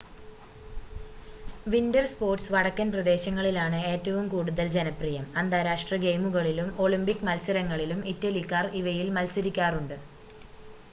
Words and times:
winter 1.65 2.05
sports 2.11 2.53
വടക്കൻ 2.53 2.87
പ്രദേശങ്ങളിലാണ് 2.93 3.79
ഏറ്റവും 3.89 4.25
കൂടുതൽ 4.27 4.67
ജനപ്രിയം 4.75 5.27
അന്താരാഷ്ട്ര 5.37 5.97
ഗെയിമുകളിലും 6.05 6.71
ഒളിമ്പിക് 6.79 7.23
മത്സരങ്ങളിലും 7.29 8.01
ഇറ്റലിക്കാർ 8.13 8.67
ഇവയിൽ 8.81 9.09
മത്സരിക്കാറുണ്ട് 9.17 9.95